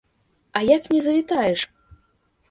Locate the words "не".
0.91-1.01